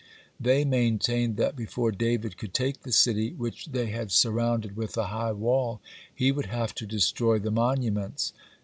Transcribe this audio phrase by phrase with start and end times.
[0.37, 4.97] (51) They maintained that before David could take the city, which they had surrounded with
[4.97, 5.79] a high wall,
[6.11, 8.33] he would have to destroy the monuments.